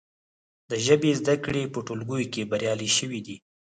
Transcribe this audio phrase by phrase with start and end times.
[0.69, 3.35] د ژبې زده کړې په ټولګیو کې بریالۍ شوي دي.